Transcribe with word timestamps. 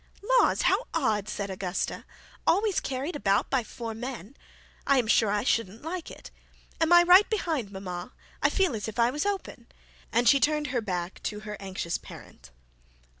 'Laws, 0.39 0.63
how 0.63 0.87
odd!' 0.95 1.29
said 1.29 1.51
Augusta. 1.51 2.05
'Always 2.47 2.79
carried 2.79 3.15
about 3.15 3.51
by 3.51 3.63
four 3.63 3.93
men! 3.93 4.35
I'm 4.87 5.03
quite 5.05 5.11
sure 5.11 5.29
I 5.29 5.41
wouldn't 5.57 5.83
like 5.83 6.09
it. 6.09 6.31
Am 6.79 6.91
I 6.91 7.03
right 7.03 7.29
behind, 7.29 7.71
mama? 7.71 8.11
I 8.41 8.49
feel 8.49 8.75
as 8.75 8.87
if 8.87 8.97
I 8.97 9.11
was 9.11 9.27
open;' 9.27 9.67
and 10.11 10.27
she 10.27 10.39
turned 10.39 10.67
her 10.73 10.81
back 10.81 11.21
to 11.21 11.41
her 11.41 11.55
anxious 11.59 11.99
parent. 11.99 12.49